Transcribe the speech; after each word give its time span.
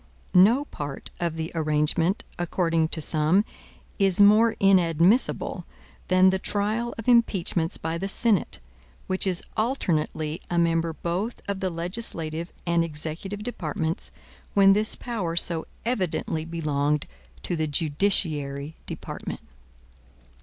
No 0.33 0.65
part 0.65 1.11
of 1.19 1.35
the 1.35 1.51
arrangement, 1.53 2.23
according 2.39 2.87
to 2.87 3.01
some, 3.01 3.45
is 3.99 4.19
more 4.19 4.55
inadmissible 4.59 5.67
than 6.07 6.31
the 6.31 6.39
trial 6.39 6.95
of 6.97 7.07
impeachments 7.07 7.77
by 7.77 7.99
the 7.99 8.07
Senate, 8.07 8.59
which 9.05 9.27
is 9.27 9.43
alternately 9.55 10.41
a 10.49 10.57
member 10.57 10.93
both 10.93 11.39
of 11.47 11.59
the 11.59 11.69
legislative 11.69 12.51
and 12.65 12.83
executive 12.83 13.43
departments, 13.43 14.09
when 14.55 14.73
this 14.73 14.95
power 14.95 15.35
so 15.35 15.67
evidently 15.85 16.45
belonged 16.45 17.05
to 17.43 17.55
the 17.55 17.67
judiciary 17.67 18.77
department. 18.87 19.41